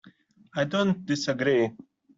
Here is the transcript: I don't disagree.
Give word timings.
I 0.55 0.63
don't 0.65 1.05
disagree. 1.05 1.71